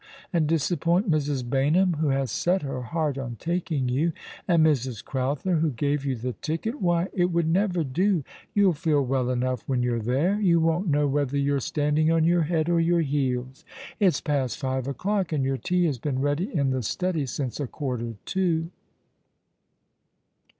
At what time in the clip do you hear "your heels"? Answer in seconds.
12.79-13.63